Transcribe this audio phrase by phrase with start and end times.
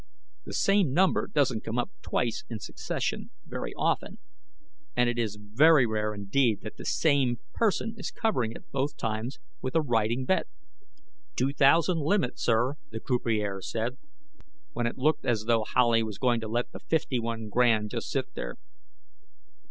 [0.45, 4.17] The same number doesn't come up twice in succession very often,
[4.95, 9.37] and it is very rare indeed that the same person is covering it both times
[9.61, 10.47] with a riding bet.
[11.35, 13.99] "Two thousand limit, sir," the croupier said,
[14.73, 18.09] when it looked as though Howley was going to let the fifty one grand just
[18.09, 18.55] sit there.